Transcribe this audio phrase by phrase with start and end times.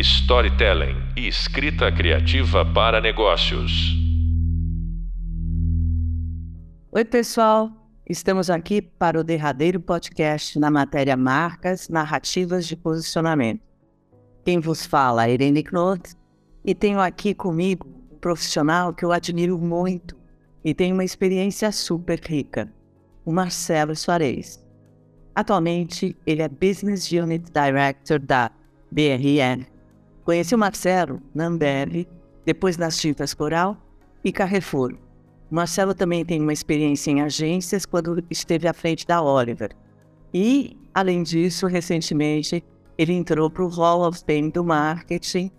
[0.00, 3.94] storytelling e escrita criativa para negócios.
[6.90, 7.70] Oi, pessoal.
[8.08, 13.60] Estamos aqui para o derradeiro podcast na matéria Marcas Narrativas de Posicionamento.
[14.44, 16.14] Quem vos fala é Irene Knott
[16.64, 20.16] e tenho aqui comigo um profissional que eu admiro muito
[20.64, 22.72] e tem uma experiência super rica,
[23.24, 24.64] o Marcelo Soares.
[25.34, 28.50] Atualmente, ele é Business Unit Director da
[28.90, 29.79] BRN.
[30.24, 32.06] Conheci o Marcelo na Ambev,
[32.44, 33.76] depois nas Tintas Coral
[34.24, 34.94] e Carrefour.
[35.50, 39.70] O Marcelo também tem uma experiência em agências quando esteve à frente da Oliver.
[40.32, 42.62] E, além disso, recentemente,
[42.96, 45.50] ele entrou para o Hall of Fame do Marketing.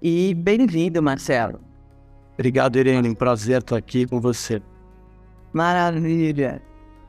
[0.00, 1.60] E bem-vindo, Marcelo.
[2.34, 3.08] Obrigado, Irene.
[3.08, 4.62] Um prazer estar aqui com você.
[5.52, 6.62] Maravilha.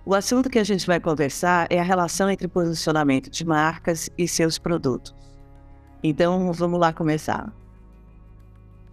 [0.04, 4.28] O assunto que a gente vai conversar é a relação entre posicionamento de marcas e
[4.28, 5.16] seus produtos.
[6.04, 7.54] Então, vamos lá começar.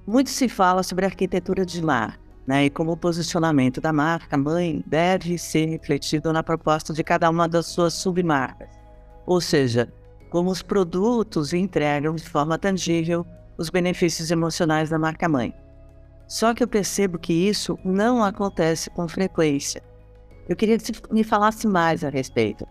[0.07, 4.83] Muito se fala sobre arquitetura de marca, né, e como o posicionamento da marca mãe
[4.87, 8.70] deve ser refletido na proposta de cada uma das suas submarcas.
[9.27, 9.92] Ou seja,
[10.31, 13.27] como os produtos entregam de forma tangível
[13.59, 15.55] os benefícios emocionais da marca mãe.
[16.27, 19.83] Só que eu percebo que isso não acontece com frequência.
[20.48, 22.67] Eu queria que você me falasse mais a respeito.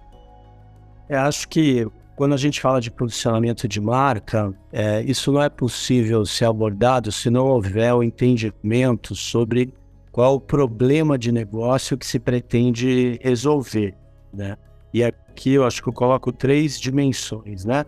[1.09, 5.49] Eu acho que quando a gente fala de posicionamento de marca, é, isso não é
[5.49, 9.71] possível ser abordado se não houver o entendimento sobre
[10.11, 13.93] qual o problema de negócio que se pretende resolver,
[14.33, 14.57] né?
[14.91, 17.85] E aqui eu acho que eu coloco três dimensões, né?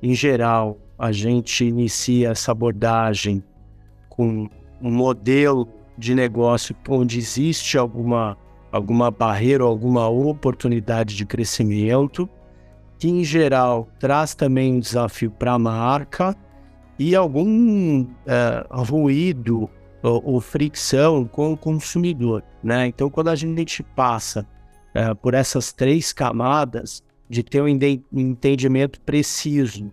[0.00, 3.42] Em geral, a gente inicia essa abordagem
[4.08, 4.48] com
[4.80, 5.66] um modelo
[5.98, 8.38] de negócio onde existe alguma
[8.70, 12.28] alguma barreira ou alguma oportunidade de crescimento,
[13.02, 16.36] que em geral traz também um desafio para a marca
[16.96, 19.68] e algum é, ruído
[20.00, 22.44] ou, ou, fricção com o consumidor.
[22.62, 22.86] Né?
[22.86, 24.46] Então, quando a gente passa
[24.94, 29.86] é, por essas três camadas, de ter um entendimento preciso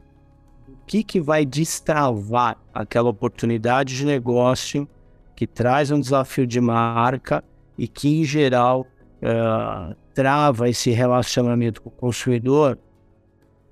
[0.67, 4.88] do que, que vai destravar aquela oportunidade de negócio
[5.35, 7.44] que traz um desafio de marca
[7.75, 8.85] e que, em geral,
[9.23, 12.78] uh, trava esse relacionamento com o consumidor,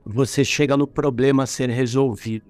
[0.08, 2.46] você chega no problema a ser resolvido.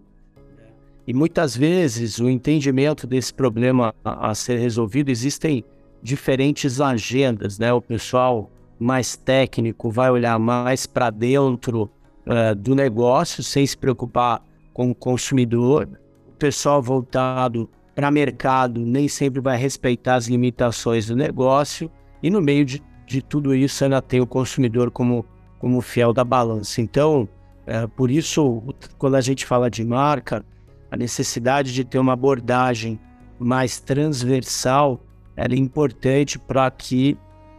[1.07, 5.63] E muitas vezes o entendimento desse problema a, a ser resolvido existem
[6.03, 7.73] diferentes agendas, né?
[7.73, 11.89] O pessoal mais técnico vai olhar mais para dentro
[12.25, 15.89] uh, do negócio sem se preocupar com o consumidor.
[16.27, 21.89] O pessoal voltado para mercado nem sempre vai respeitar as limitações do negócio
[22.21, 25.25] e no meio de, de tudo isso ainda tem o consumidor como,
[25.57, 26.81] como fiel da balança.
[26.81, 27.27] Então,
[27.67, 28.63] é, por isso,
[28.97, 30.43] quando a gente fala de marca,
[30.89, 32.97] a necessidade de ter uma abordagem
[33.37, 35.03] mais transversal
[35.35, 37.17] é importante para que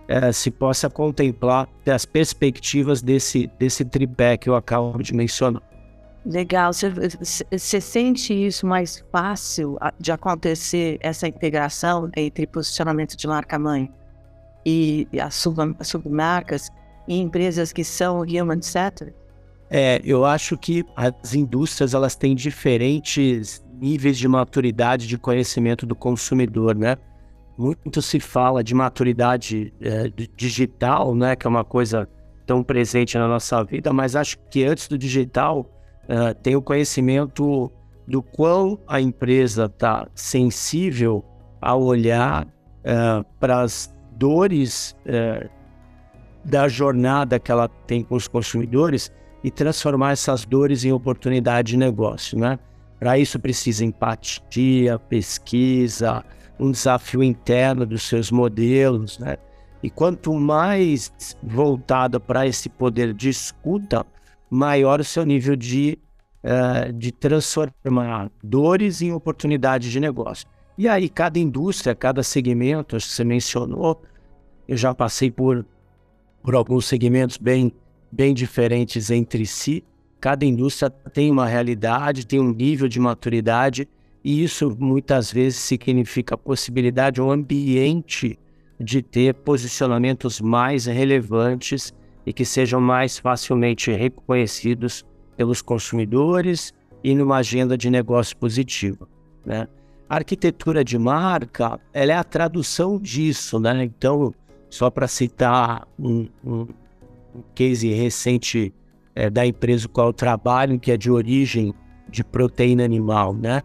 [0.08, 5.62] é, se possa contemplar as perspectivas desse, desse tripé que eu acabo de mencionar.
[6.25, 6.72] Legal.
[6.72, 13.90] Você sente isso mais fácil de acontecer, essa integração entre posicionamento de marca-mãe
[14.64, 15.34] e as
[15.82, 16.70] submarcas
[17.06, 19.14] em empresas que são human centered?
[19.70, 25.94] É, eu acho que as indústrias elas têm diferentes níveis de maturidade de conhecimento do
[25.94, 26.96] consumidor, né?
[27.56, 31.36] Muito se fala de maturidade é, digital, né?
[31.36, 32.08] Que é uma coisa
[32.48, 35.70] tão presente na nossa vida, mas acho que antes do digital
[36.04, 37.70] uh, tem o conhecimento
[38.06, 41.22] do quão a empresa está sensível
[41.60, 45.46] a olhar uh, para as dores uh,
[46.42, 49.12] da jornada que ela tem com os consumidores
[49.43, 52.59] e transformar essas dores em oportunidade de negócio, né?
[52.99, 56.25] Para isso precisa empatia, pesquisa,
[56.59, 59.37] um desafio interno dos seus modelos, né?
[59.82, 61.12] E quanto mais
[61.43, 64.04] voltado para esse poder de escuta,
[64.50, 65.99] maior o seu nível de,
[66.43, 70.49] uh, de transformar dores em oportunidades de negócio.
[70.76, 74.02] E aí, cada indústria, cada segmento, acho que você mencionou,
[74.67, 75.64] eu já passei por,
[76.43, 77.73] por alguns segmentos bem,
[78.10, 79.84] bem diferentes entre si.
[80.20, 83.88] Cada indústria tem uma realidade, tem um nível de maturidade,
[84.25, 88.38] e isso muitas vezes significa a possibilidade, um ambiente
[88.81, 91.93] de ter posicionamentos mais relevantes
[92.26, 95.05] e que sejam mais facilmente reconhecidos
[95.37, 96.72] pelos consumidores
[97.02, 99.08] e numa agenda de negócio positiva.
[99.44, 99.69] Né?
[100.08, 103.58] A arquitetura de marca ela é a tradução disso.
[103.58, 103.84] Né?
[103.84, 104.34] Então,
[104.69, 106.66] só para citar um, um,
[107.34, 108.72] um, case recente
[109.14, 111.75] é, da empresa com qual trabalho, que é de origem
[112.10, 113.62] de proteína animal, né?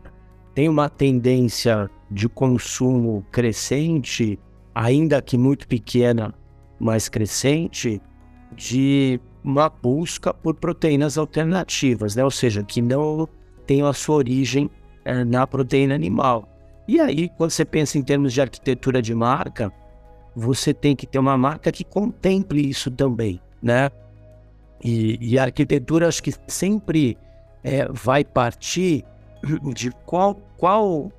[0.53, 4.39] Tem uma tendência de consumo crescente,
[4.75, 6.33] ainda que muito pequena,
[6.79, 8.01] mas crescente,
[8.55, 12.23] de uma busca por proteínas alternativas, né?
[12.23, 13.27] Ou seja, que não
[13.65, 14.69] tenham a sua origem
[15.05, 16.47] é, na proteína animal.
[16.87, 19.71] E aí, quando você pensa em termos de arquitetura de marca,
[20.35, 23.89] você tem que ter uma marca que contemple isso também, né?
[24.83, 27.17] E, e a arquitetura acho que sempre
[27.63, 29.05] é, vai partir
[29.73, 31.11] de qual, qual,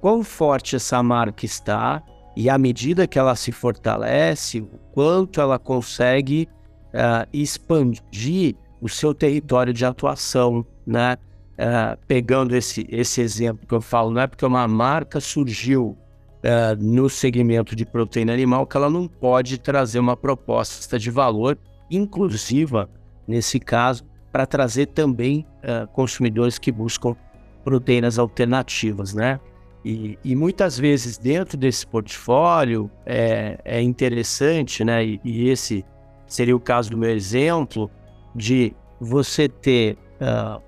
[0.00, 2.02] quão forte essa marca está
[2.34, 6.48] e à medida que ela se fortalece, o quanto ela consegue
[6.88, 11.16] uh, expandir o seu território de atuação, né?
[11.52, 15.96] Uh, pegando esse, esse exemplo que eu falo, não é porque uma marca surgiu
[16.42, 21.58] uh, no segmento de proteína animal que ela não pode trazer uma proposta de valor
[21.90, 22.88] inclusiva,
[23.26, 27.14] nesse caso, para trazer também uh, consumidores que buscam
[27.62, 29.38] proteínas alternativas, né?
[29.84, 35.04] E, e, muitas vezes dentro desse portfólio é, é interessante, né?
[35.04, 35.84] E, e, esse
[36.26, 37.90] seria o caso do meu exemplo
[38.34, 40.62] de você ter uh,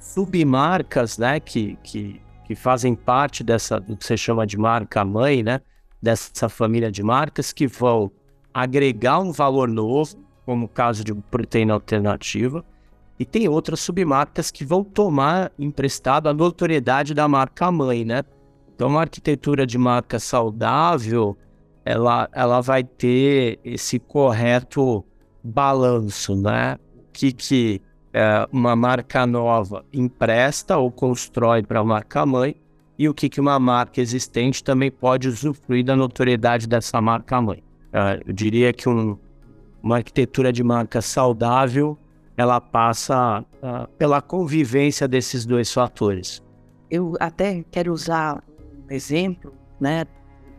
[0.00, 1.38] submarcas, né?
[1.38, 5.60] Que, que, que fazem parte dessa do que você chama de marca mãe, né?
[6.02, 8.10] Dessa família de marcas que vão
[8.52, 12.64] agregar um valor novo, como o caso de proteína alternativa,
[13.18, 18.22] e tem outras submarcas que vão tomar emprestado a notoriedade da marca mãe, né?
[18.74, 21.36] Então, uma arquitetura de marca saudável,
[21.84, 25.04] ela, ela vai ter esse correto
[25.42, 26.78] balanço, né?
[26.94, 27.82] O que, que
[28.12, 32.54] é, uma marca nova empresta ou constrói para a marca mãe
[32.98, 37.62] e o que, que uma marca existente também pode usufruir da notoriedade dessa marca mãe.
[37.92, 39.18] É, eu diria que um,
[39.86, 41.96] uma arquitetura de marca saudável
[42.36, 46.42] ela passa uh, pela convivência desses dois fatores.
[46.90, 48.42] Eu até quero usar
[48.88, 50.04] um exemplo, né,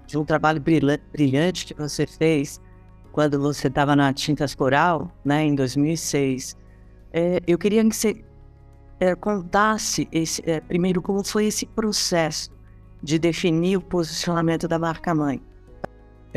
[0.08, 0.64] de um trabalho
[1.12, 2.60] brilhante que você fez
[3.12, 6.58] quando você estava na Tintas Coral, né, em 2006.
[7.12, 8.24] É, eu queria que você
[9.00, 12.50] é, contasse esse, é, primeiro como foi esse processo
[13.04, 15.42] de definir o posicionamento da marca mãe.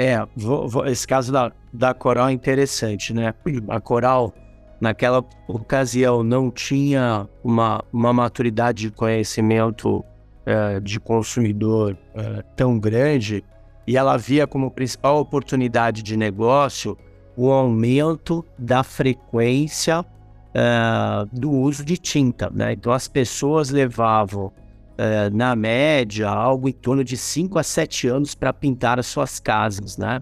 [0.03, 3.35] É, vou, vou, esse caso da, da Coral é interessante, né?
[3.69, 4.33] A Coral
[4.81, 10.03] naquela ocasião não tinha uma, uma maturidade de conhecimento
[10.47, 13.45] é, de consumidor é, tão grande
[13.87, 16.97] e ela via como principal oportunidade de negócio
[17.37, 20.03] o aumento da frequência
[20.55, 22.49] é, do uso de tinta.
[22.49, 22.73] Né?
[22.73, 24.51] Então as pessoas levavam,
[25.01, 29.41] é, na média, algo em torno de 5 a 7 anos para pintar as suas
[29.41, 29.97] casas.
[29.97, 30.21] Né?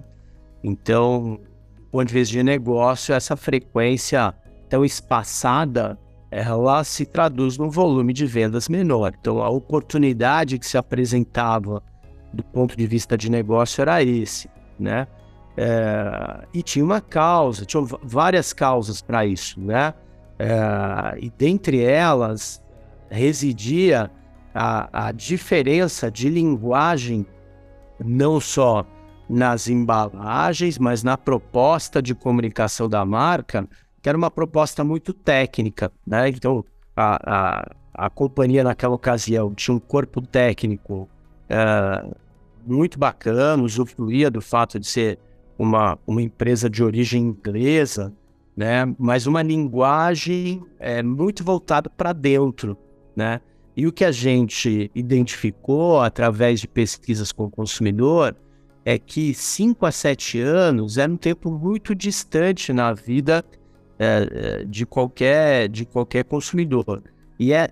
[0.63, 1.41] Então,
[1.75, 4.33] do ponto de vista de negócio, essa frequência
[4.69, 5.99] tão espaçada,
[6.31, 9.13] ela se traduz num volume de vendas menor.
[9.19, 11.83] Então, a oportunidade que se apresentava
[12.33, 14.49] do ponto de vista de negócio era esse,
[14.79, 15.09] né?
[15.57, 19.93] É, e tinha uma causa, tinha várias causas para isso, né?
[20.39, 22.63] É, e dentre elas
[23.11, 24.09] residia
[24.55, 27.27] a, a diferença de linguagem,
[27.99, 28.87] não só
[29.29, 33.69] nas embalagens, mas na proposta de comunicação da marca,
[34.01, 36.29] que era uma proposta muito técnica, né?
[36.29, 36.65] Então,
[36.97, 41.09] a, a, a companhia naquela ocasião tinha um corpo técnico
[41.49, 42.07] é,
[42.67, 45.19] muito bacana, usufruía do fato de ser
[45.59, 48.13] uma, uma empresa de origem inglesa,
[48.57, 48.85] né?
[48.99, 52.79] Mas uma linguagem é, muito voltada para dentro,
[53.15, 53.41] né?
[53.79, 58.35] E o que a gente identificou através de pesquisas com o consumidor
[58.85, 63.45] é que 5 a 7 anos era um tempo muito distante na vida
[63.97, 67.05] é, de, qualquer, de qualquer consumidor.
[67.39, 67.69] E é,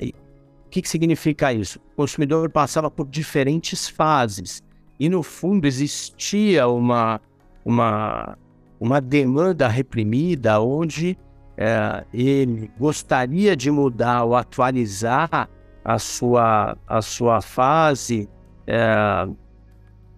[0.67, 1.81] o que, que significa isso?
[1.95, 4.63] O consumidor passava por diferentes fases
[5.01, 7.21] e, no fundo, existia uma,
[7.65, 8.39] uma,
[8.79, 11.19] uma demanda reprimida onde
[11.57, 15.51] é, ele gostaria de mudar ou atualizar
[15.87, 18.29] a sua, a sua fase,
[18.67, 19.29] é,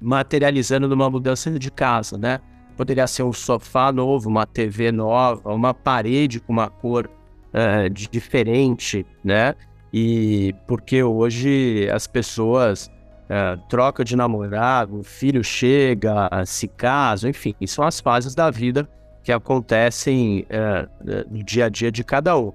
[0.01, 2.41] materializando numa mudança de casa, né?
[2.75, 9.05] Poderia ser um sofá novo, uma TV nova, uma parede com uma cor uh, diferente,
[9.23, 9.55] né?
[9.93, 12.91] E porque hoje as pessoas
[13.25, 18.89] uh, trocam de namorado, o filho chega, se casam, enfim, são as fases da vida
[19.23, 20.89] que acontecem uh,
[21.31, 22.55] no dia a dia de cada um.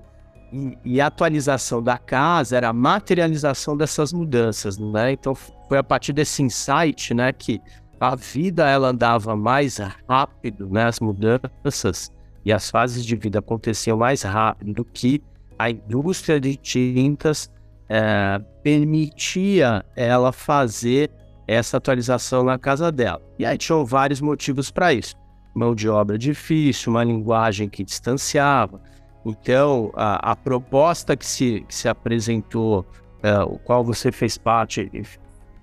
[0.53, 5.13] E, e, a atualização da casa era a materialização dessas mudanças, né?
[5.13, 7.59] Então foi a partir desse insight, né, que
[7.99, 10.85] a vida ela andava mais rápido, né?
[10.85, 12.11] As mudanças
[12.45, 15.23] e as fases de vida aconteciam mais rápido do que
[15.57, 17.49] a indústria de tintas
[17.89, 21.09] é, permitia ela fazer
[21.47, 23.21] essa atualização na casa dela.
[23.39, 25.15] E aí tinham vários motivos para isso.
[25.55, 28.81] Mão de obra difícil, uma linguagem que distanciava.
[29.25, 32.85] Então, a, a proposta que se, que se apresentou,
[33.21, 34.89] é, o qual você fez parte,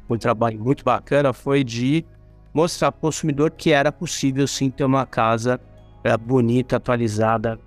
[0.09, 2.05] um trabalho muito bacana, foi de
[2.55, 5.61] mostrar para o consumidor que era possível sim ter uma casa
[6.03, 7.61] é, bonita, atualizada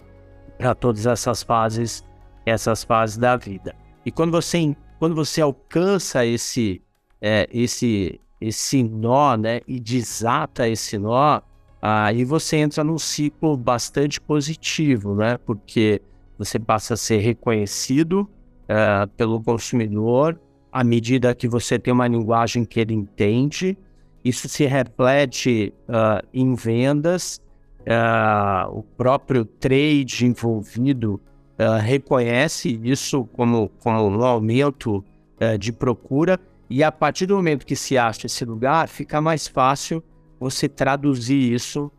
[0.57, 2.03] para todas essas fases,
[2.45, 3.75] essas fases da vida.
[4.05, 6.81] E quando você, quando você alcança esse,
[7.21, 11.39] é, esse, esse nó, né, e desata esse nó,
[11.85, 16.01] aí você entra num ciclo bastante positivo, né, porque
[16.37, 18.29] você passa a ser reconhecido
[18.69, 20.39] é, pelo consumidor
[20.71, 23.77] à medida que você tem uma linguagem que ele entende.
[24.23, 27.41] Isso se reflete uh, em vendas,
[27.81, 31.19] uh, o próprio trade envolvido
[31.59, 35.03] uh, reconhece isso como, como um aumento
[35.41, 39.47] uh, de procura, e a partir do momento que se acha esse lugar, fica mais
[39.47, 40.01] fácil
[40.43, 41.91] você traduzir isso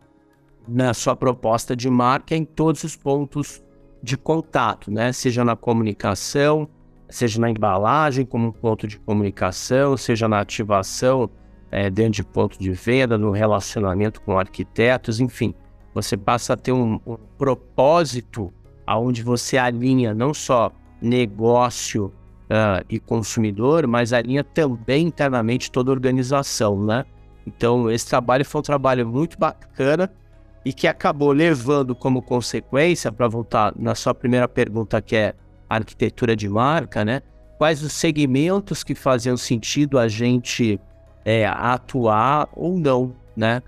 [0.68, 3.62] na sua proposta de marca em todos os pontos
[4.02, 5.12] de contato, né?
[5.12, 6.68] Seja na comunicação,
[7.08, 11.28] seja na embalagem como um ponto de comunicação, seja na ativação
[11.70, 15.54] é, dentro de ponto de venda, no relacionamento com arquitetos, enfim,
[15.94, 18.52] você passa a ter um, um propósito
[18.86, 20.70] aonde você alinha não só
[21.00, 22.06] negócio
[22.44, 27.04] uh, e consumidor, mas alinha também internamente toda a organização, né?
[27.46, 30.10] Então, esse trabalho foi um trabalho muito bacana
[30.64, 35.34] e que acabou levando como consequência, para voltar na sua primeira pergunta, que é
[35.68, 37.20] arquitetura de marca, né?
[37.58, 40.80] Quais os segmentos que faziam sentido a gente
[41.24, 43.62] é, atuar ou não, né?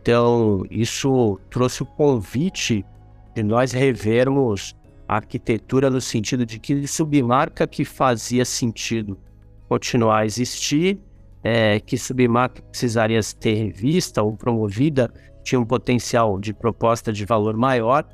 [0.00, 2.84] Então, isso trouxe o convite
[3.34, 4.74] de nós revermos
[5.08, 9.18] a arquitetura no sentido de que submarca que fazia sentido
[9.68, 11.00] continuar a existir,
[11.42, 17.56] é, que submarca precisaria ter revista ou promovida, tinha um potencial de proposta de valor
[17.56, 18.06] maior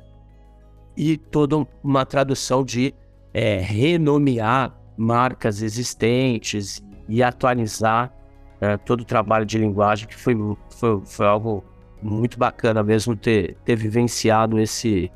[0.97, 2.93] e toda uma tradução de
[3.33, 8.13] é, renomear marcas existentes e atualizar
[8.59, 10.35] é, todo o trabalho de linguagem, que foi,
[10.69, 11.63] foi, foi algo
[12.01, 15.11] muito bacana mesmo ter, ter vivenciado esse,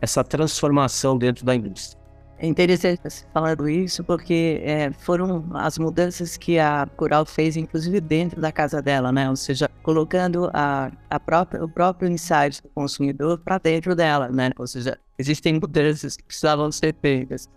[0.00, 1.97] essa transformação dentro da indústria.
[2.40, 3.00] É interessante
[3.34, 8.80] falando isso, porque é, foram as mudanças que a Coral fez, inclusive dentro da casa
[8.80, 9.28] dela, né?
[9.28, 14.52] Ou seja, colocando a, a própria, o próprio insight do consumidor para dentro dela, né?
[14.56, 17.48] Ou seja, existem mudanças que precisavam ser feitas.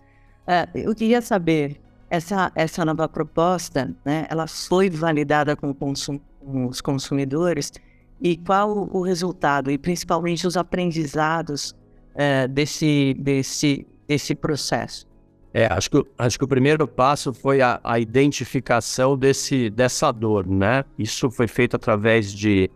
[0.48, 1.80] É, eu queria saber,
[2.12, 4.28] essa, essa nova proposta, né?
[4.30, 7.72] Ela foi validada com, consum, com os consumidores
[8.20, 11.74] e qual o resultado e principalmente os aprendizados
[12.14, 15.08] é, desse, desse, desse processo?
[15.54, 20.46] É, acho que, acho que o primeiro passo foi a, a identificação desse, dessa dor,
[20.46, 20.84] né?
[21.00, 22.70] Isso foi feito através de,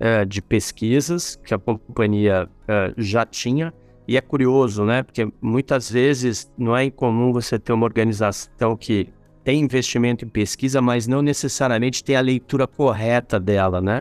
[0.00, 3.72] é, de pesquisas que a companhia é, já tinha.
[4.06, 5.02] E é curioso, né?
[5.02, 9.10] Porque muitas vezes não é incomum você ter uma organização que
[9.44, 14.00] tem investimento em pesquisa, mas não necessariamente tem a leitura correta dela, né?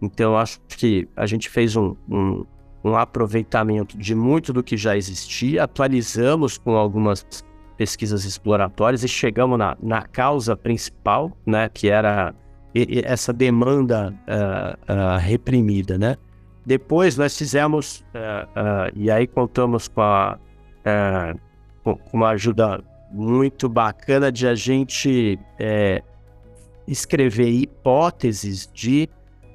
[0.00, 2.44] Então, acho que a gente fez um, um,
[2.84, 7.26] um, aproveitamento de muito do que já existia, atualizamos com algumas
[7.76, 12.34] pesquisas exploratórias e chegamos na, na causa principal, né, que era
[13.04, 16.16] essa demanda uh, uh, reprimida, né?
[16.64, 20.38] Depois nós fizemos, uh, e aí contamos com, a,
[21.82, 26.02] com uma ajuda muito bacana de a gente eh,
[26.88, 29.08] escrever hipóteses de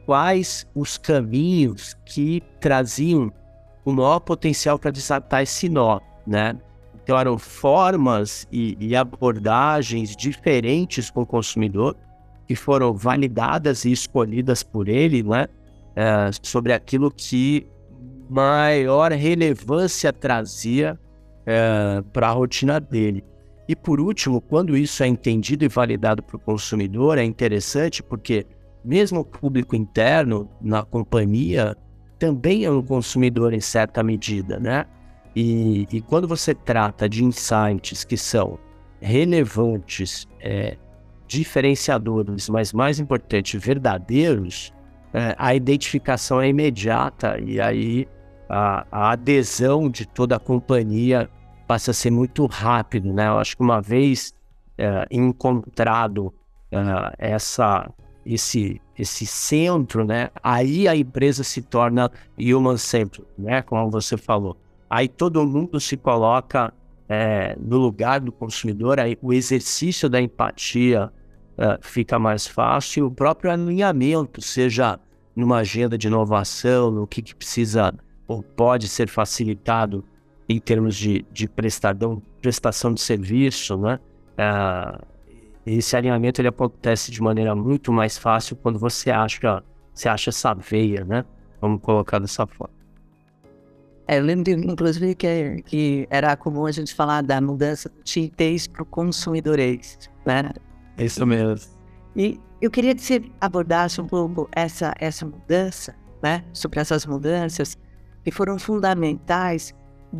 [0.07, 3.29] quais os caminhos que traziam
[3.83, 6.57] o maior potencial para desatar esse nó, né?
[7.03, 11.95] Então eram formas e, e, abordagens diferentes com o consumidor
[12.47, 15.47] que foram validadas e escolhidas por ele, né?
[15.93, 17.67] É, sobre aquilo que
[18.29, 20.97] maior relevância trazia
[21.45, 23.25] é, para a rotina dele.
[23.67, 28.45] E por último, quando isso é entendido e validado para o consumidor, é interessante porque
[28.87, 31.75] mesmo o público interno na companhia
[32.17, 34.85] também é um consumidor em certa medida, né?
[35.35, 38.57] E, e quando você trata de insights que são
[39.01, 40.77] relevantes, é,
[41.27, 44.73] diferenciadores, mas mais importante, verdadeiros,
[45.13, 48.07] é, a identificação é imediata e aí
[48.49, 51.29] a, a, adesão de toda a companhia
[51.67, 53.27] passa a ser muito rápido, né?
[53.27, 54.33] Eu acho que uma vez
[54.77, 56.33] é, encontrado
[56.71, 56.77] é,
[57.35, 57.91] essa
[58.27, 60.29] esse, esse centro, né?
[60.43, 63.61] Aí a empresa se torna human centered, né?
[63.61, 64.57] Como você falou.
[64.89, 66.73] Aí todo mundo se coloca
[67.07, 71.11] é, no lugar do consumidor, aí o exercício da empatia
[71.57, 74.99] é, fica mais fácil, e o próprio alinhamento, seja
[75.35, 77.93] numa agenda de inovação, no que, que precisa
[78.27, 80.03] ou pode ser facilitado
[80.49, 83.99] em termos de, de prestação, prestação de serviço, né?
[84.37, 84.99] É,
[85.75, 90.53] esse alinhamento ele acontece de maneira muito mais fácil quando você acha, você acha essa
[90.53, 91.25] veia, né?
[91.59, 92.75] Vamos colocar dessa forma.
[94.07, 98.65] É, eu lembro, inclusive, que, que era comum a gente falar da mudança do tintês
[98.65, 100.51] para o consumidorês, né?
[100.97, 101.69] Isso mesmo.
[102.15, 105.93] E eu queria que você abordasse um pouco essa, essa mudança,
[106.23, 106.45] né?
[106.53, 107.77] Sobre essas mudanças
[108.23, 109.75] que foram fundamentais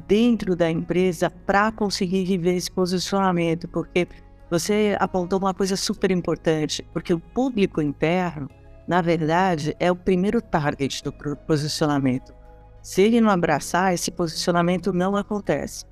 [0.05, 4.07] dentro da empresa para conseguir viver esse posicionamento, porque
[4.49, 8.49] você apontou uma coisa super importante, porque o público interno,
[8.87, 11.13] na verdade, é o primeiro target do
[11.45, 12.33] posicionamento.
[12.81, 15.85] Se ele não abraçar, esse posicionamento não acontece,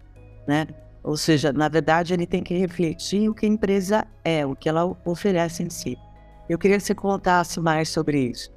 [0.48, 0.68] né?
[1.04, 4.70] Ou seja, na verdade, ele tem que refletir o que a empresa é, o que
[4.70, 5.98] ela oferece em si.
[6.48, 8.52] Eu queria que você contasse mais sobre isso.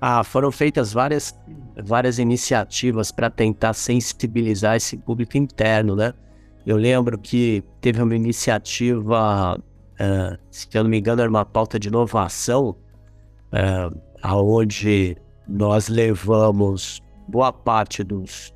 [0.00, 1.38] Ah, foram feitas várias,
[1.76, 6.14] várias iniciativas para tentar sensibilizar esse público interno, né?
[6.66, 11.78] Eu lembro que teve uma iniciativa, uh, se eu não me engano, era uma pauta
[11.78, 12.76] de inovação,
[13.52, 15.16] uh, aonde
[15.48, 18.54] nós levamos boa parte dos,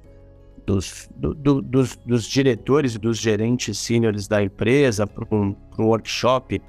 [0.67, 5.85] dos, do, do, dos, dos, diretores e dos gerentes sêniores da empresa para um, um,
[5.85, 6.61] workshop.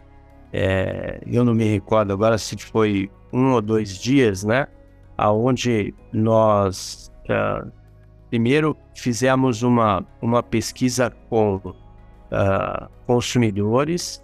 [0.53, 4.67] É, eu não me recordo agora se foi um ou dois dias, né?
[5.17, 7.69] Aonde nós uh,
[8.29, 14.23] primeiro fizemos uma, uma pesquisa com uh, consumidores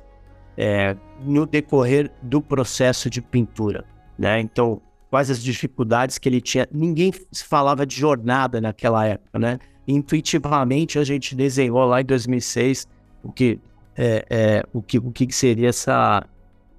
[0.58, 3.86] é, no decorrer do processo de pintura,
[4.18, 4.40] né?
[4.40, 4.82] Então
[5.12, 6.68] quais as dificuldades que ele tinha.
[6.72, 9.60] Ninguém falava de jornada naquela época, né?
[9.86, 12.88] Intuitivamente a gente desenhou lá em 2006
[13.22, 13.60] o que
[13.98, 16.26] é, é, o que o que seria essa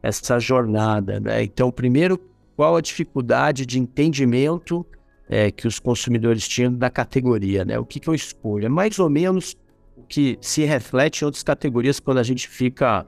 [0.03, 1.45] essa jornada, né?
[1.45, 2.19] Então, primeiro,
[2.57, 4.85] qual a dificuldade de entendimento
[5.33, 7.79] é, que os consumidores tinham da categoria, né?
[7.79, 8.67] O que, que eu escolho?
[8.67, 9.57] É mais ou menos
[9.97, 13.07] o que se reflete em outras categorias quando a gente fica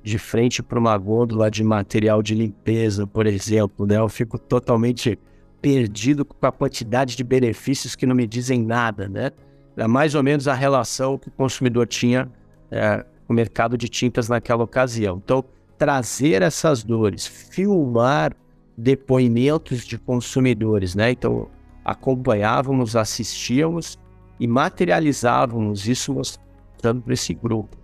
[0.00, 3.98] de frente para uma gôndola de material de limpeza, por exemplo, né?
[3.98, 5.18] Eu fico totalmente
[5.60, 9.32] perdido com a quantidade de benefícios que não me dizem nada, né?
[9.76, 12.30] É mais ou menos a relação que o consumidor tinha
[12.70, 15.20] é, com o mercado de tintas naquela ocasião.
[15.24, 15.44] Então,
[15.76, 18.32] trazer essas dores, filmar
[18.78, 21.10] depoimentos de consumidores, né?
[21.10, 21.48] Então,
[21.84, 23.98] acompanhávamos, assistíamos
[24.40, 27.76] e materializávamos isso mostrando para esse grupo.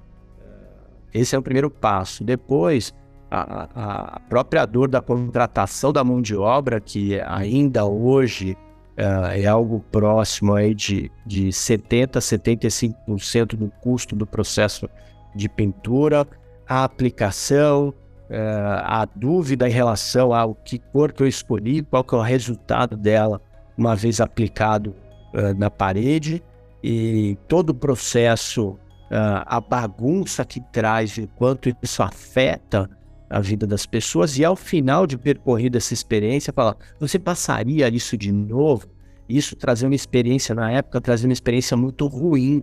[1.12, 2.24] Esse é o primeiro passo.
[2.24, 2.94] Depois,
[3.30, 8.56] a, a própria dor da contratação da mão de obra, que ainda hoje
[8.98, 14.88] uh, é algo próximo aí de, de 70% a 75% do custo do processo
[15.34, 16.26] de pintura,
[16.68, 22.14] a aplicação, uh, a dúvida em relação ao que cor que eu escolhi, qual que
[22.14, 23.40] é o resultado dela
[23.80, 24.94] uma vez aplicado
[25.32, 26.42] uh, na parede,
[26.84, 32.88] e todo o processo uh, a bagunça que traz e quanto isso afeta
[33.28, 38.16] a vida das pessoas e ao final de percorrida essa experiência, falar, você passaria isso
[38.18, 38.86] de novo?
[39.26, 42.62] Isso trazer uma experiência, na época, trazer uma experiência muito ruim,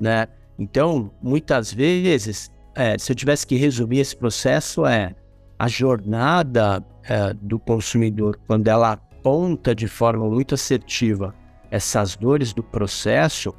[0.00, 0.28] né?
[0.58, 5.14] Então, muitas vezes, é, se eu tivesse que resumir esse processo, é
[5.58, 11.34] a jornada é, do consumidor, quando ela aponta de forma muito assertiva
[11.70, 13.54] essas dores do processo,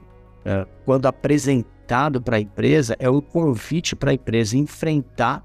[0.46, 5.44] é, quando apresenta dado para a empresa é o convite para a empresa enfrentar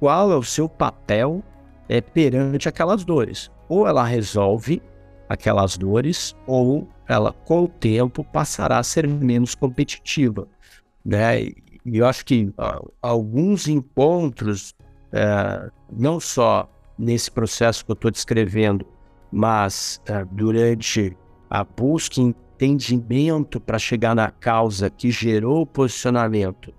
[0.00, 1.42] qual é o seu papel
[1.88, 3.50] é, perante aquelas dores.
[3.68, 4.80] Ou ela resolve
[5.28, 10.48] aquelas dores, ou ela, com o tempo, passará a ser menos competitiva.
[11.04, 11.42] Né?
[11.84, 12.52] E eu acho que
[13.00, 14.74] alguns encontros,
[15.12, 18.86] uh, não só nesse processo que eu estou descrevendo,
[19.36, 21.14] mas uh, durante
[21.50, 26.72] a busca entendimento para chegar na causa que gerou o posicionamento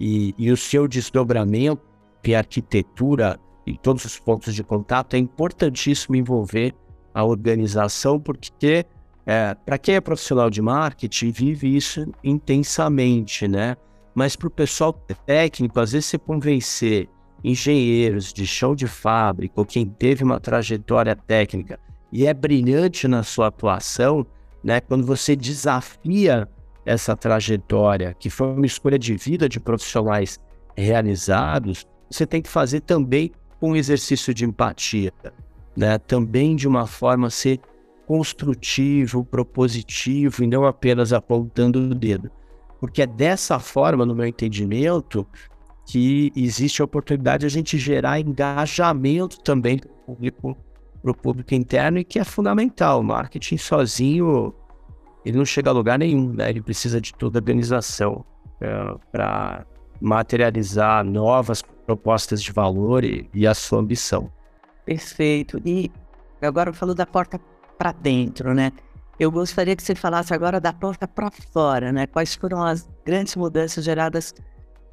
[0.00, 1.80] e, e o seu desdobramento
[2.24, 6.74] e arquitetura e todos os pontos de contato, é importantíssimo envolver
[7.14, 8.84] a organização, porque
[9.24, 13.76] é, para quem é profissional de marketing, vive isso intensamente, né?
[14.16, 14.92] Mas para o pessoal
[15.24, 17.08] técnico, às vezes você convencer
[17.44, 21.78] engenheiros de chão de fábrica ou quem teve uma trajetória técnica
[22.12, 24.26] e é brilhante na sua atuação,
[24.62, 24.80] né?
[24.80, 26.48] Quando você desafia
[26.84, 30.40] essa trajetória, que foi uma escolha de vida de profissionais
[30.76, 33.30] realizados, você tem que fazer também
[33.62, 35.12] um exercício de empatia,
[35.76, 35.98] né?
[35.98, 37.60] Também de uma forma ser
[38.06, 42.30] construtivo, propositivo e não apenas apontando o dedo.
[42.80, 45.26] porque é dessa forma, no meu entendimento,
[45.86, 49.78] que existe a oportunidade de a gente gerar engajamento também
[51.00, 53.00] para o público, interno e que é fundamental.
[53.00, 54.54] O marketing sozinho,
[55.24, 56.50] ele não chega a lugar nenhum, né?
[56.50, 58.24] Ele precisa de toda a organização
[58.60, 59.66] é, para
[60.00, 64.30] materializar novas propostas de valor e, e a sua ambição.
[64.84, 65.60] Perfeito.
[65.64, 65.90] E
[66.40, 67.40] agora falou da porta
[67.78, 68.72] para dentro, né?
[69.18, 72.06] Eu gostaria que você falasse agora da porta para fora, né?
[72.06, 74.34] Quais foram as grandes mudanças geradas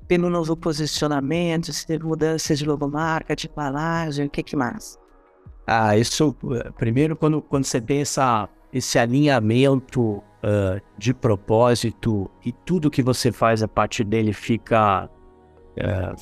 [0.08, 4.98] pelo novo posicionamento, se teve mudança de logomarca, de embalagem, o que, que mais?
[5.68, 12.54] Ah, isso, eh, primeiro, quando, quando você tem essa, esse alinhamento uh, de propósito e
[12.54, 15.10] tudo que você faz a partir dele fica,
[15.78, 16.16] uh,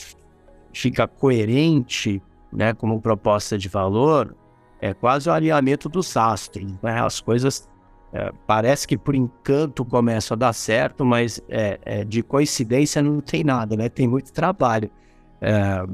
[0.73, 2.19] fica coerente,
[2.51, 4.35] né, como proposta de valor,
[4.81, 7.01] é quase o alinhamento dos astros, né?
[7.01, 7.69] As coisas
[8.13, 13.19] é, parece que por encanto começam a dar certo, mas é, é, de coincidência não
[13.19, 13.89] tem nada, né?
[13.89, 14.89] Tem muito trabalho.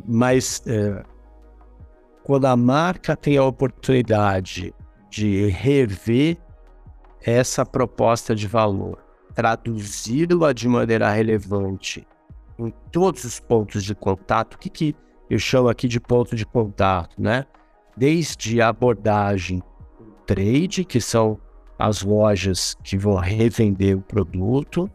[0.08, 0.64] Mas
[2.24, 4.74] quando a marca tem a oportunidade
[5.10, 6.38] de rever
[7.24, 8.98] essa proposta de valor,
[9.34, 12.08] traduzi-la de maneira relevante
[12.58, 14.96] em todos os pontos de contato, o que, que
[15.30, 17.46] eu chamo aqui de ponto de contato, né?
[17.96, 19.62] Desde a abordagem
[20.26, 21.40] trade, que são
[21.78, 24.90] as lojas que vão revender o produto,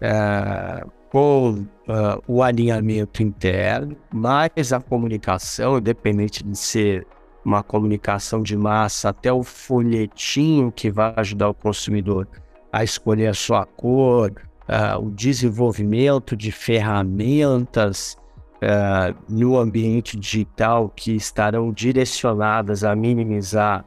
[0.00, 7.06] é, com uh, o alinhamento interno, mais a comunicação, independente de ser
[7.44, 12.28] uma comunicação de massa, até o folhetinho que vai ajudar o consumidor
[12.70, 14.32] a escolher a sua cor,
[14.68, 18.16] uh, o desenvolvimento de ferramentas
[18.56, 23.84] uh, no ambiente digital que estarão direcionadas a minimizar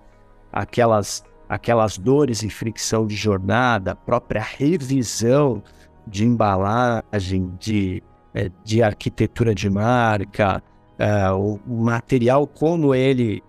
[0.51, 5.61] aquelas aquelas dores e fricção de jornada, a própria revisão
[6.07, 10.63] de embalagem, de, é, de arquitetura de marca,
[10.97, 13.43] é, o material como ele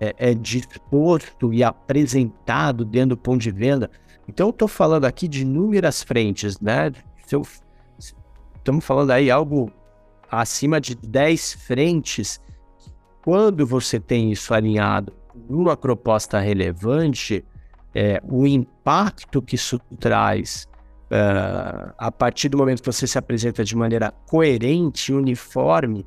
[0.00, 3.90] é, é disposto e apresentado dentro do ponto de venda.
[4.28, 6.92] Então, eu estou falando aqui de inúmeras frentes, né?
[7.24, 9.72] Estamos falando aí algo
[10.30, 12.40] acima de 10 frentes.
[13.24, 15.12] Quando você tem isso alinhado
[15.48, 17.44] numa proposta relevante,
[17.94, 20.68] é, o impacto que isso traz
[21.10, 26.06] uh, a partir do momento que você se apresenta de maneira coerente, uniforme,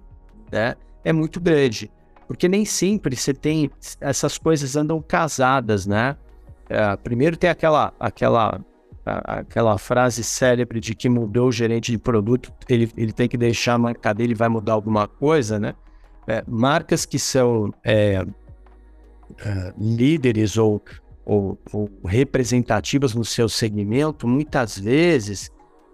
[0.51, 1.91] né, é muito grande.
[2.27, 6.15] Porque nem sempre você tem essas coisas andam casadas, né?
[6.65, 8.61] Uh, primeiro tem aquela, aquela,
[9.05, 13.73] aquela frase célebre de que mudou o gerente de produto, ele, ele tem que deixar
[13.73, 15.73] a marca dele vai mudar alguma coisa, né?
[16.27, 18.23] É, marcas que são é,
[19.43, 20.81] é, líderes ou,
[21.25, 25.51] ou, ou, representativas no seu segmento, muitas vezes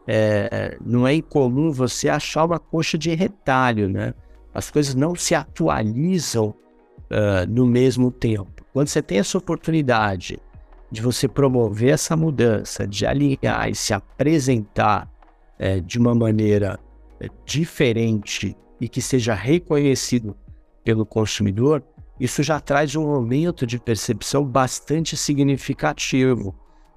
[0.08, 4.14] é, não é incomum você achar uma coxa de retalho, né?
[4.54, 8.66] As coisas não se atualizam uh, no mesmo tempo.
[8.74, 10.40] Quando você tem essa oportunidade
[10.90, 15.12] de você promover essa mudança, de alinhar e se apresentar
[15.60, 16.80] é, de uma maneira
[17.20, 20.36] é, diferente e que seja reconhecido
[20.84, 21.84] pelo consumidor,
[22.20, 26.56] isso já traz um aumento de percepção bastante significativo.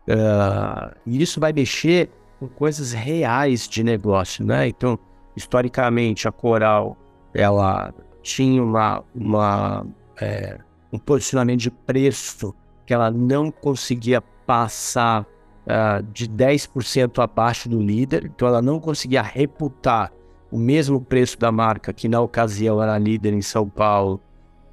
[0.08, 4.68] Uh, e isso vai mexer com coisas reais de negócio, né?
[4.68, 4.98] Então,
[5.36, 6.96] historicamente, a Coral,
[7.34, 9.86] ela tinha uma, uma
[10.20, 10.58] é,
[10.92, 12.54] um posicionamento de preço
[12.86, 19.22] que ela não conseguia passar uh, de 10% abaixo do líder, então ela não conseguia
[19.22, 20.12] reputar
[20.50, 24.20] o mesmo preço da marca, que na ocasião era líder em São Paulo,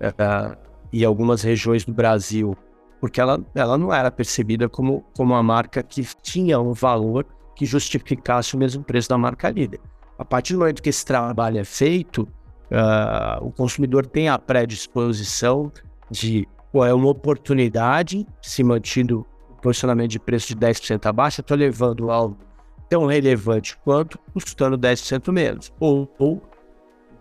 [0.01, 0.57] uh,
[0.91, 2.55] e algumas regiões do Brasil,
[2.99, 7.65] porque ela, ela não era percebida como, como uma marca que tinha um valor que
[7.65, 9.79] justificasse o mesmo preço da marca líder.
[10.17, 12.27] A partir do momento que esse trabalho é feito,
[12.71, 15.71] uh, o consumidor tem a predisposição
[16.09, 21.43] de pô, é uma oportunidade, se mantido o posicionamento de preço de 10% abaixo, eu
[21.43, 22.37] estou levando algo
[22.89, 25.71] tão relevante quanto custando 10% menos.
[25.79, 26.41] Ou, ou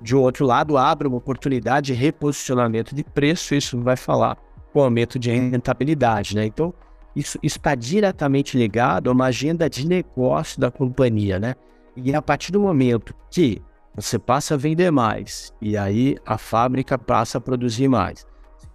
[0.00, 4.36] de outro lado, abre uma oportunidade de reposicionamento de preço, isso vai falar
[4.72, 6.44] com aumento de rentabilidade, né?
[6.44, 6.72] Então,
[7.14, 11.54] isso está diretamente ligado a uma agenda de negócio da companhia, né?
[11.96, 13.62] E a partir do momento que
[13.94, 18.26] você passa a vender mais e aí a fábrica passa a produzir mais,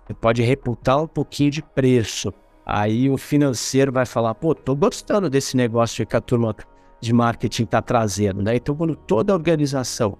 [0.03, 2.33] você pode reputar um pouquinho de preço.
[2.65, 6.55] Aí o financeiro vai falar, pô, tô gostando desse negócio que a turma
[6.99, 8.55] de marketing está trazendo, né?
[8.55, 10.17] Então, quando toda a organização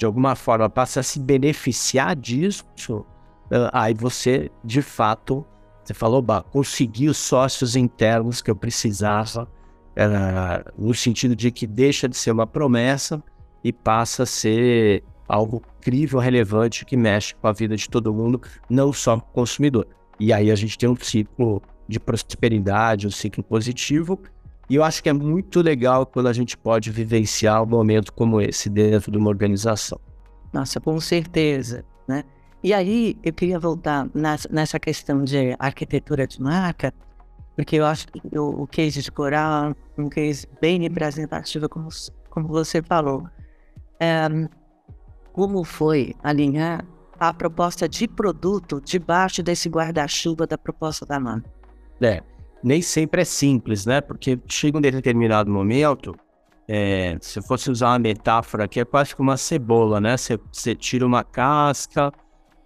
[0.00, 2.64] de alguma forma passa a se beneficiar disso,
[3.70, 5.44] aí você, de fato,
[5.84, 9.46] você falou, bah, consegui os sócios internos que eu precisava
[10.78, 13.22] no sentido de que deixa de ser uma promessa
[13.62, 18.40] e passa a ser algo crível, relevante, que mexe com a vida de todo mundo,
[18.70, 19.86] não só com o consumidor.
[20.18, 24.18] E aí a gente tem um ciclo de prosperidade, um ciclo positivo,
[24.70, 28.40] e eu acho que é muito legal quando a gente pode vivenciar um momento como
[28.40, 30.00] esse dentro de uma organização.
[30.52, 32.22] Nossa, com certeza, né?
[32.62, 34.08] E aí eu queria voltar
[34.48, 36.94] nessa questão de arquitetura de marca,
[37.56, 41.88] porque eu acho que o, case de Coral é um case bem representativo, como,
[42.28, 43.26] como você falou.
[43.98, 44.28] É,
[45.32, 46.84] como foi alinhar
[47.18, 51.50] a proposta de produto debaixo desse guarda-chuva da proposta da marca?
[52.00, 52.22] É,
[52.62, 54.00] nem sempre é simples, né?
[54.00, 56.14] Porque chega um determinado momento,
[56.68, 60.16] é, se fosse usar uma metáfora aqui, é quase que uma cebola, né?
[60.16, 62.12] Você tira uma casca,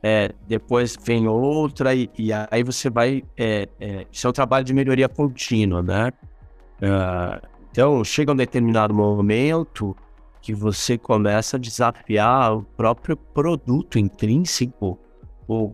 [0.03, 3.23] é, depois vem outra, e, e aí você vai.
[3.37, 6.13] É, é, isso é um trabalho de melhoria contínua, né?
[6.83, 9.97] Uh, então, chega um determinado momento
[10.43, 14.99] que você começa a desafiar o próprio produto intrínseco,
[15.49, 15.73] o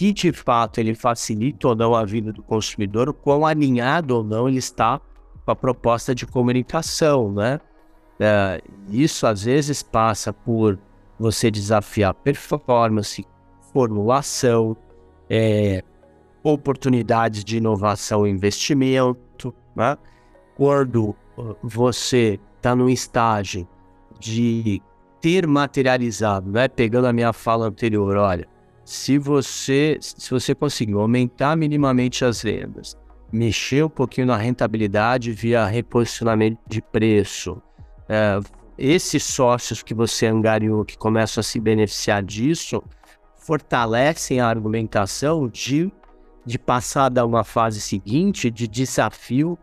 [0.00, 4.24] que de fato ele facilita ou não a vida do consumidor, o quão alinhado ou
[4.24, 4.98] não ele está
[5.44, 7.60] com a proposta de comunicação, né?
[8.18, 10.78] É, isso às vezes passa por
[11.18, 13.26] você desafiar performance,
[13.74, 14.74] formulação,
[15.28, 15.84] é,
[16.42, 19.54] oportunidades de inovação e investimento.
[19.76, 19.98] Né?
[20.56, 23.68] Quando uh, você está no estágio
[24.18, 24.80] de
[25.20, 26.68] ter materializado, né?
[26.68, 28.48] pegando a minha fala anterior, olha,
[28.90, 32.98] se você, se você conseguir aumentar minimamente as vendas,
[33.32, 37.62] mexer um pouquinho na rentabilidade via reposicionamento de preço,
[38.08, 38.40] é,
[38.76, 42.82] esses sócios que você angariou que começam a se beneficiar disso,
[43.36, 45.92] fortalecem a argumentação de,
[46.44, 49.56] de passar a uma fase seguinte de desafio,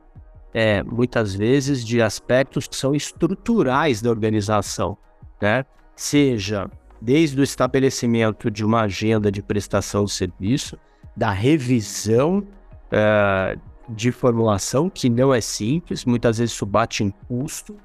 [0.54, 4.98] é, muitas vezes, de aspectos que são estruturais da organização,
[5.42, 5.66] né?
[5.98, 10.78] Seja desde o estabelecimento de uma agenda de prestação de serviço,
[11.16, 12.44] da revisão
[12.92, 13.58] é,
[13.90, 17.76] de formulação, que não é simples, muitas vezes isso bate em custo,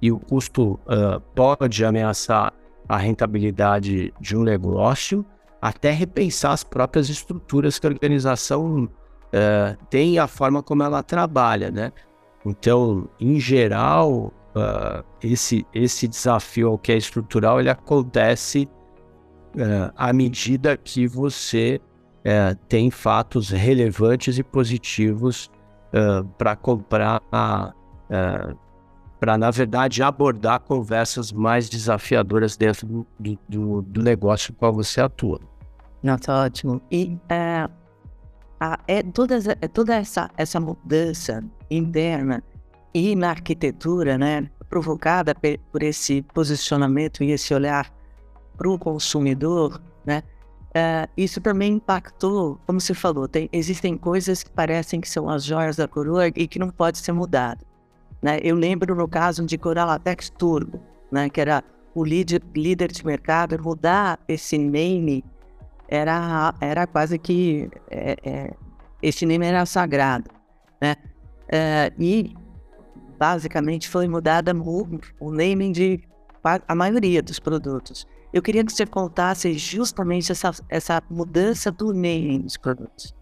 [0.00, 2.52] e o custo uh, pode ameaçar
[2.88, 5.24] a rentabilidade de um negócio,
[5.60, 11.70] até repensar as próprias estruturas que a organização uh, tem a forma como ela trabalha,
[11.70, 11.92] né?
[12.44, 18.68] Então, em geral, uh, esse, esse desafio que é estrutural, ele acontece
[19.54, 21.80] uh, à medida que você
[22.20, 25.50] uh, tem fatos relevantes e positivos
[26.36, 27.22] para comprar,
[29.18, 35.00] para, na verdade, abordar conversas mais desafiadoras dentro do, do, do negócio com qual você
[35.00, 35.40] atua.
[36.02, 36.82] Nossa, ótimo.
[36.90, 37.70] E a,
[38.86, 42.42] é toda, é toda essa, essa mudança interna
[42.96, 45.34] e na arquitetura, né, provocada
[45.70, 47.92] por esse posicionamento e esse olhar
[48.56, 50.22] para o consumidor, né,
[50.74, 55.44] é, isso também impactou, como você falou, tem, existem coisas que parecem que são as
[55.44, 57.66] joias da coroa e que não pode ser mudado.
[58.22, 58.38] Né?
[58.42, 60.80] Eu lembro no caso de Coralatex Turbo,
[61.12, 61.62] né, que era
[61.94, 65.22] o líder, líder de mercado, mudar esse name
[65.86, 68.54] era, era quase que é, é,
[69.02, 70.30] esse nome era sagrado,
[70.80, 70.96] né?
[71.48, 72.34] É, e
[73.16, 76.00] basicamente foi mudada o, naming de
[76.44, 78.06] a maioria dos produtos.
[78.32, 83.14] Eu queria que você contasse justamente essa, essa mudança do naming dos produtos.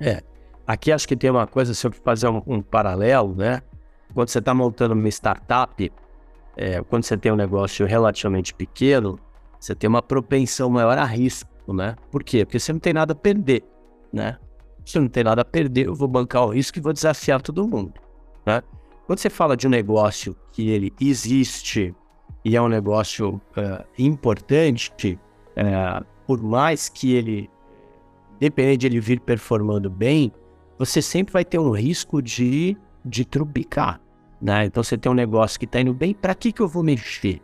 [0.00, 0.22] É,
[0.66, 3.60] aqui acho que tem uma coisa, se eu fazer um, um paralelo, né?
[4.14, 5.92] Quando você está montando uma startup,
[6.56, 9.18] é, quando você tem um negócio relativamente pequeno,
[9.58, 11.96] você tem uma propensão maior a risco né?
[12.10, 12.44] Por quê?
[12.44, 13.62] Porque você não tem nada a perder,
[14.12, 14.36] né?
[14.84, 17.66] Se não tem nada a perder, eu vou bancar o risco e vou desafiar todo
[17.66, 17.94] mundo,
[18.44, 18.62] né?
[19.06, 21.94] Quando você fala de um negócio que ele existe
[22.44, 25.18] e é um negócio uh, importante,
[25.56, 27.50] uh, por mais que ele,
[28.40, 30.32] dependendo de ele vir performando bem,
[30.78, 34.00] você sempre vai ter um risco de, de trubicar,
[34.40, 34.64] né?
[34.64, 37.42] Então você tem um negócio que está indo bem, para que, que eu vou mexer,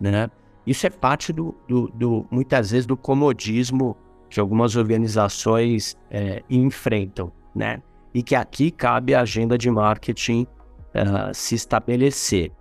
[0.00, 0.30] né?
[0.66, 3.96] Isso é parte do, do, do muitas vezes do comodismo
[4.28, 7.82] que algumas organizações é, enfrentam, né?
[8.14, 10.46] E que aqui cabe a agenda de marketing
[10.94, 12.52] uh, se estabelecer.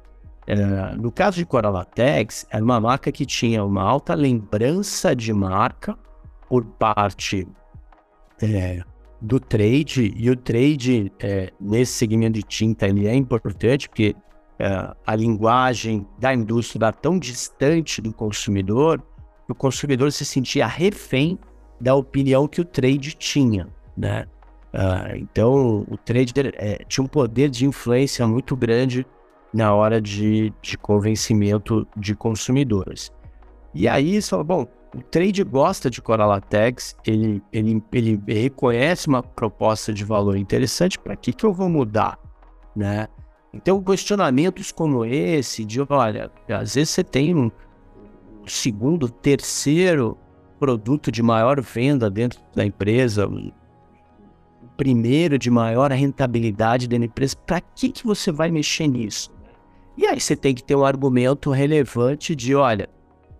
[0.47, 5.97] Uh, no caso de Coralatex, era uma marca que tinha uma alta lembrança de marca
[6.47, 7.47] por parte
[8.41, 8.81] é,
[9.21, 14.15] do trade, e o trade é, nesse segmento de tinta ele é importante, porque
[14.57, 19.01] é, a linguagem da indústria era tão distante do consumidor
[19.45, 21.37] que o consumidor se sentia refém
[21.79, 24.25] da opinião que o trade tinha, né?
[24.73, 29.05] Uh, então, o trader é, tinha um poder de influência muito grande
[29.53, 33.11] na hora de, de convencimento de consumidores.
[33.73, 39.93] E aí, só bom, o trade gosta de Coralatex, ele, ele, ele reconhece uma proposta
[39.93, 42.17] de valor interessante, para que, que eu vou mudar,
[42.75, 43.07] né?
[43.53, 47.51] Então, questionamentos como esse, de olha, às vezes você tem um
[48.45, 50.17] segundo, terceiro
[50.59, 53.27] produto de maior venda dentro da empresa,
[54.79, 59.29] primeiro de maior rentabilidade da empresa, para que, que você vai mexer nisso?
[59.97, 62.87] E aí você tem que ter um argumento relevante de, olha,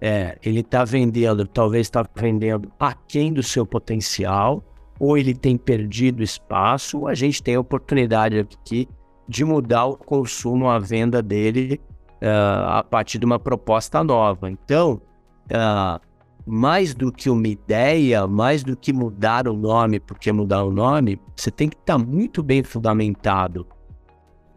[0.02, 4.62] é, ele está vendendo, talvez está vendendo aquém do seu potencial,
[5.00, 8.86] ou ele tem perdido espaço, ou a gente tem a oportunidade aqui
[9.26, 11.80] de mudar o consumo, a venda dele
[12.22, 14.52] uh, a partir de uma proposta nova.
[14.52, 15.02] Então,
[15.46, 16.02] uh,
[16.50, 21.20] mais do que uma ideia, mais do que mudar o nome, porque mudar o nome,
[21.36, 23.68] você tem que estar tá muito bem fundamentado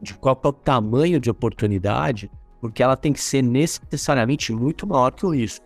[0.00, 5.12] de qual é o tamanho de oportunidade, porque ela tem que ser necessariamente muito maior
[5.12, 5.64] que o risco.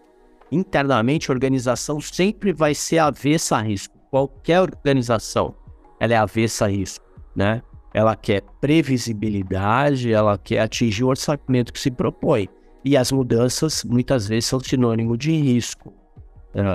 [0.53, 3.97] Internamente, a organização sempre vai ser avessa a risco.
[4.11, 5.55] Qualquer organização,
[5.99, 7.63] ela é avessa a risco, né?
[7.97, 12.47] ela quer previsibilidade, ela quer atingir o orçamento que se propõe.
[12.85, 15.95] E as mudanças muitas vezes são sinônimo de risco.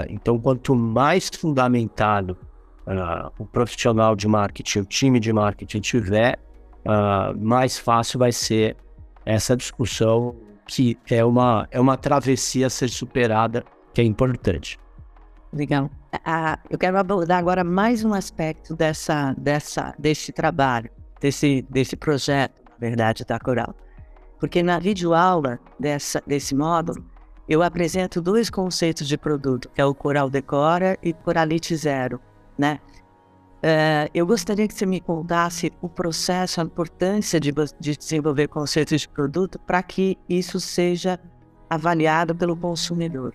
[0.09, 2.37] Então, quanto mais fundamentado
[2.85, 6.39] uh, o profissional de marketing, o time de marketing tiver,
[6.85, 8.77] uh, mais fácil vai ser
[9.25, 10.35] essa discussão
[10.67, 14.79] que é uma, é uma travessia a ser superada, que é importante.
[15.51, 15.89] Legal.
[16.69, 20.89] eu quero abordar agora mais um aspecto dessa, dessa, desse trabalho
[21.21, 23.73] desse, desse projeto, na verdade, da Coral.
[24.39, 27.05] Porque na videoaula dessa, desse módulo,
[27.47, 32.19] eu apresento dois conceitos de produto, que é o Coral Decora e Coralite Zero,
[32.57, 32.79] né?
[33.63, 39.01] Uh, eu gostaria que você me contasse o processo, a importância de, de desenvolver conceitos
[39.01, 41.19] de produto para que isso seja
[41.69, 43.33] avaliado pelo consumidor.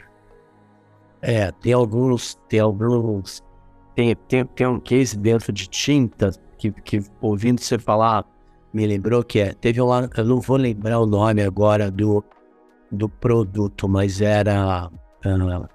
[1.23, 3.42] É, tem alguns, tem alguns,
[3.95, 8.25] tem, tem, tem um case dentro de tintas que, que ouvindo você falar,
[8.73, 12.25] me lembrou que é, teve lá, eu não vou lembrar o nome agora do,
[12.90, 14.90] do produto, mas era.
[15.25, 15.68] Uh,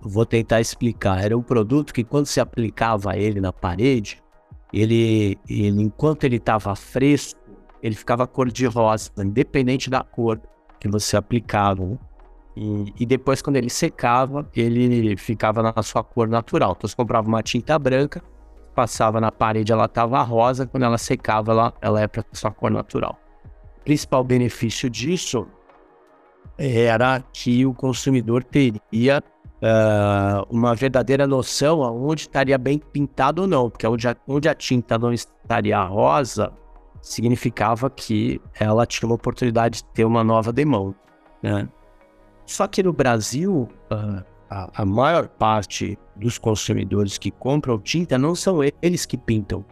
[0.00, 1.22] vou tentar explicar.
[1.22, 4.22] Era um produto que quando se aplicava ele na parede,
[4.72, 7.38] ele, ele enquanto ele estava fresco,
[7.82, 10.40] ele ficava cor de rosa, independente da cor
[10.80, 11.84] que você aplicava.
[11.84, 11.98] Né?
[12.56, 16.74] E, e, depois, quando ele secava, ele ficava na sua cor natural.
[16.76, 18.22] Então, você comprava uma tinta branca,
[18.74, 22.70] passava na parede ela estava rosa, quando ela secava ela, ela é para sua cor
[22.70, 23.18] natural.
[23.78, 25.46] O principal benefício disso
[26.58, 29.22] era que o consumidor teria
[29.64, 34.54] uh, uma verdadeira noção onde estaria bem pintado ou não, porque onde a, onde a
[34.54, 36.52] tinta não estaria rosa,
[37.00, 40.94] significava que ela tinha uma oportunidade de ter uma nova demão.
[41.42, 41.68] Né?
[42.46, 48.34] Só que no Brasil, uh, a, a maior parte dos consumidores que compram tinta não
[48.34, 49.64] são eles que pintam,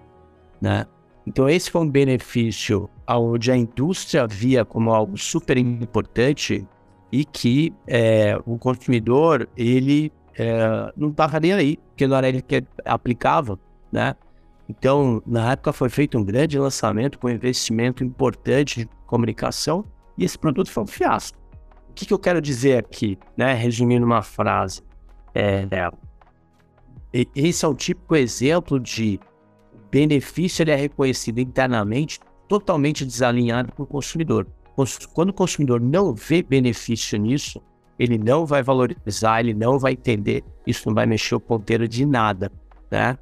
[0.61, 0.87] né?
[1.25, 6.67] Então esse foi um benefício onde a indústria via como algo super importante
[7.13, 12.41] e que é, o consumidor ele é, não estava nem aí, porque não era ele
[12.41, 13.61] que aplicava,
[13.93, 14.17] né?
[14.67, 19.85] Então na época foi feito um grande lançamento com investimento importante de comunicação
[20.17, 21.39] e esse produto foi um fiasco.
[21.91, 23.53] O que, que eu quero dizer aqui, né?
[23.53, 24.81] Resumindo uma frase.
[25.35, 25.69] É,
[27.13, 29.21] é, esse é o típico exemplo de
[29.91, 34.47] benefício ele é reconhecido internamente, totalmente desalinhado com o consumidor.
[35.13, 37.61] Quando o consumidor não vê benefício nisso,
[37.99, 42.05] ele não vai valorizar, ele não vai entender, isso não vai mexer o ponteiro de
[42.05, 42.51] nada,
[42.91, 43.19] né?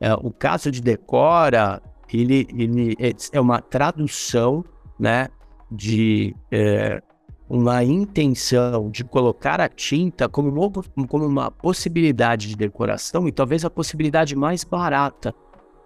[0.00, 1.80] É, o caso de Decora,
[2.12, 4.64] ele, ele é, é uma tradução,
[4.98, 5.28] né,
[5.70, 7.02] de é,
[7.48, 13.64] uma intenção de colocar a tinta como uma, como uma possibilidade de decoração e talvez
[13.64, 15.34] a possibilidade mais barata,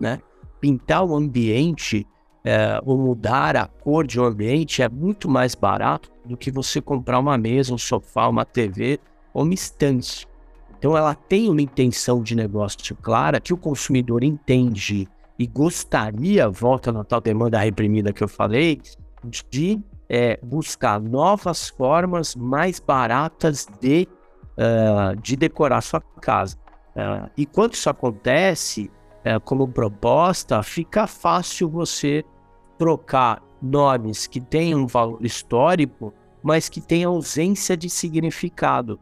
[0.00, 0.20] né?
[0.61, 2.07] Pintar o ambiente
[2.44, 6.80] é, ou mudar a cor de um ambiente é muito mais barato do que você
[6.80, 8.99] comprar uma mesa, um sofá, uma TV
[9.34, 10.26] ou uma estante.
[10.78, 15.09] Então ela tem uma intenção de negócio clara que o consumidor entende
[15.39, 18.80] e gostaria, volta na tal demanda reprimida que eu falei,
[19.51, 24.09] de é, buscar novas formas mais baratas de,
[24.57, 26.57] uh, de decorar sua casa.
[26.97, 28.91] Uh, e quando isso acontece,
[29.37, 32.24] uh, como proposta, fica fácil você
[32.79, 38.99] trocar nomes que tenham valor histórico, mas que têm ausência de significado.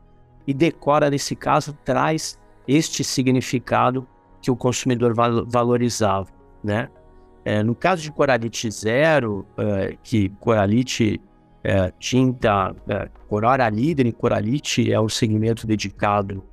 [0.46, 4.06] E decora, nesse caso, traz este significado
[4.40, 6.28] que o consumidor val valorizava,
[6.62, 6.88] né?
[7.44, 11.20] É, no caso de Coralite Zero, é, que Coralite
[11.62, 16.44] é, tinta, é, Corora líder em Coralite é um segmento dedicado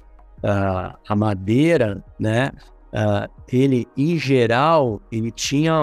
[0.44, 2.52] uh, à madeira, né?
[2.94, 5.74] Uh, ele, em geral, ele tinha,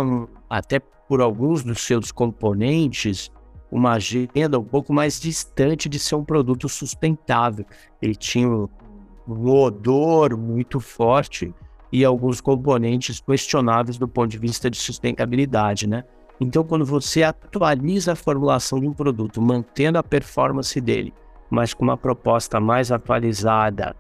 [0.49, 3.33] até por alguns dos seus componentes,
[3.71, 7.67] uma agenda um pouco mais distante de ser um produto sustentável.
[8.01, 11.53] Ele tinha um odor muito forte
[11.93, 16.05] e alguns componentes questionáveis do ponto de vista de sustentabilidade, né?
[16.41, 21.13] Então, quando você atualiza a formulação de um produto, mantendo a performance dele,
[21.51, 23.95] mas com uma proposta mais atualizada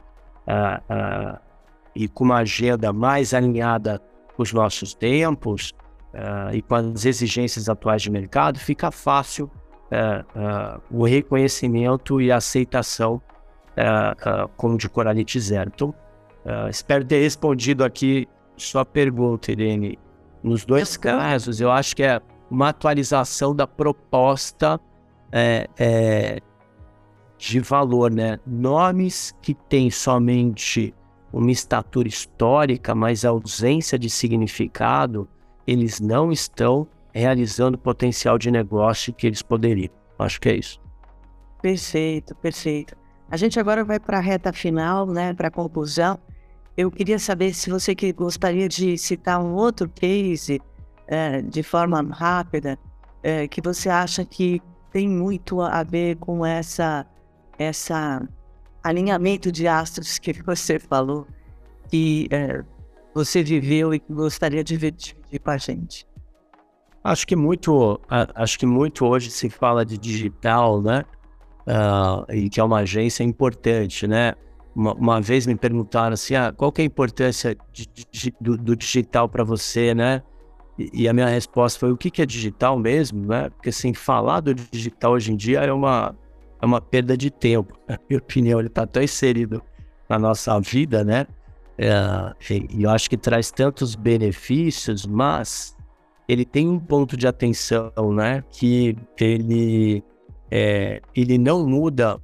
[0.46, 1.49] uh, uh,
[1.94, 4.00] e com uma agenda mais alinhada
[4.36, 5.72] com os nossos tempos
[6.14, 9.50] uh, e com as exigências atuais de mercado, fica fácil
[10.88, 13.20] o reconhecimento e a aceitação
[14.56, 15.72] como de Coralite Zero.
[15.74, 15.92] Então,
[16.68, 19.98] espero ter respondido aqui sua pergunta, Irene.
[20.42, 22.20] Nos dois casos, eu acho que é
[22.50, 24.80] uma atualização da proposta
[25.32, 26.40] é, é,
[27.38, 28.38] de valor, né?
[28.46, 30.94] Nomes que têm somente
[31.32, 35.28] uma estatura histórica, mas ausência de significado,
[35.66, 39.92] eles não estão realizando o potencial de negócio que eles poderiam.
[40.18, 40.80] Acho que é isso.
[41.62, 42.96] Perfeito, perfeito.
[43.30, 46.18] A gente agora vai para a reta final, né, para a conclusão.
[46.76, 50.60] Eu queria saber se você que gostaria de citar um outro case
[51.06, 52.78] é, de forma rápida
[53.22, 57.06] é, que você acha que tem muito a ver com essa
[57.58, 58.26] essa
[58.82, 61.26] alinhamento de astros que você falou
[61.90, 62.62] que é,
[63.14, 66.06] você viveu e que gostaria de dividir com a gente.
[67.02, 68.00] Acho que muito,
[68.34, 71.04] acho que muito hoje se fala de digital, né?
[71.66, 74.34] Uh, e que é uma agência importante, né?
[74.74, 78.56] Uma, uma, vez me perguntaram assim, ah, qual que é a importância de, de, do,
[78.56, 80.22] do, digital para você, né?
[80.78, 83.50] E, e, a minha resposta foi, o que, que é digital mesmo, né?
[83.50, 86.14] Porque assim, falar do digital hoje em dia é uma,
[86.60, 87.78] é uma perda de tempo.
[87.88, 89.62] Na minha opinião, ele está tão inserido
[90.08, 91.26] na nossa vida, né?
[91.78, 92.34] É,
[92.70, 95.76] e eu acho que traz tantos benefícios, mas
[96.28, 98.44] ele tem um ponto de atenção, né?
[98.50, 100.04] Que ele,
[100.50, 102.20] é, ele não muda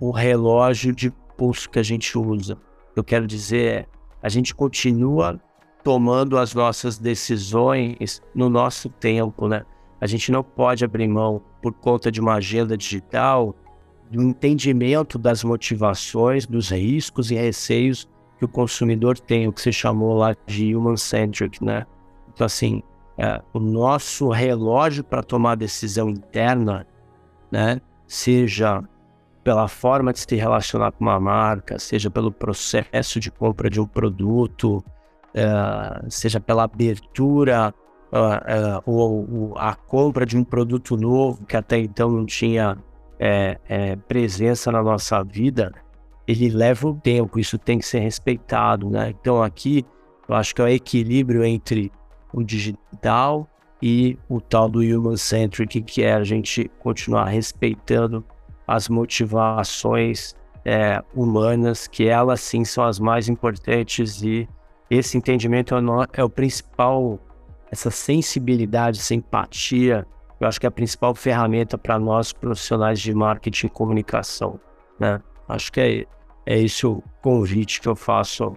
[0.00, 2.58] o relógio de pulso que a gente usa.
[2.96, 3.86] Eu quero dizer, é,
[4.22, 5.40] a gente continua
[5.84, 9.64] tomando as nossas decisões no nosso tempo, né?
[10.00, 13.54] A gente não pode abrir mão por conta de uma agenda digital
[14.10, 18.08] do entendimento das motivações, dos riscos e receios
[18.38, 21.86] que o consumidor tem, o que você chamou lá de human-centric, né?
[22.32, 22.82] Então, assim,
[23.18, 26.86] é, o nosso relógio para tomar decisão interna,
[27.52, 27.80] né?
[28.06, 28.82] Seja
[29.44, 33.86] pela forma de se relacionar com uma marca, seja pelo processo de compra de um
[33.86, 34.84] produto,
[35.34, 37.74] uh, seja pela abertura
[38.12, 42.76] uh, uh, ou, a compra de um produto novo que até então não tinha
[43.18, 45.72] é, é, presença na nossa vida,
[46.26, 49.10] ele leva um tempo, isso tem que ser respeitado, né?
[49.20, 49.84] Então aqui
[50.28, 51.92] eu acho que é o equilíbrio entre
[52.32, 53.48] o digital
[53.82, 58.24] e o tal do human centric, que é a gente continuar respeitando
[58.66, 60.34] as motivações
[60.64, 64.48] é, humanas, que elas sim são as mais importantes e
[64.88, 67.18] esse entendimento é, no, é o principal,
[67.70, 70.06] essa sensibilidade, essa empatia,
[70.40, 74.58] eu acho que é a principal ferramenta para nós profissionais de marketing e comunicação,
[74.98, 75.20] né?
[75.48, 76.06] Acho que é,
[76.46, 78.56] é esse o convite que eu faço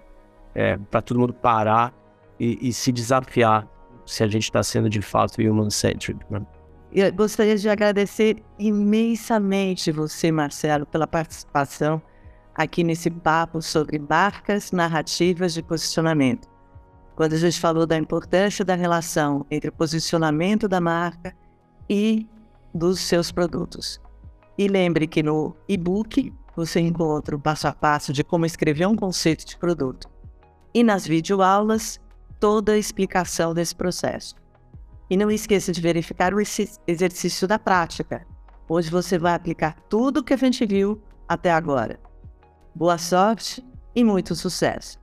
[0.55, 1.93] é, para todo mundo parar
[2.39, 3.67] e, e, se desafiar
[4.05, 6.19] se a gente está sendo de fato human-centric.
[6.29, 6.45] Né?
[6.91, 12.01] Eu gostaria de agradecer imensamente você, Marcelo, pela participação
[12.53, 16.52] aqui nesse papo sobre marcas narrativas de posicionamento.
[17.15, 21.35] Quando a gente falou da importância da relação entre o posicionamento da marca
[21.89, 22.27] e
[22.73, 24.01] dos seus produtos.
[24.57, 28.95] E lembre que no e-book você encontra o passo a passo de como escrever um
[28.95, 30.09] conceito de produto.
[30.73, 31.99] E nas videoaulas,
[32.39, 34.35] toda a explicação desse processo.
[35.09, 36.41] E não esqueça de verificar o
[36.87, 38.25] exercício da prática,
[38.67, 41.99] onde você vai aplicar tudo o que a gente viu até agora.
[42.73, 43.63] Boa sorte
[43.95, 45.02] e muito sucesso!